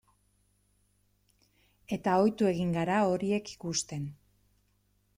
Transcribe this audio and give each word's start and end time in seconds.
Eta 1.97 2.15
ohitu 2.23 2.51
egin 2.55 2.75
gara 2.79 2.99
horiek 3.13 3.55
ikusten. 3.57 4.13